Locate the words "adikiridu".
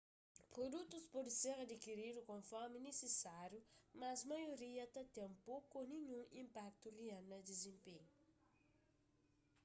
1.63-2.21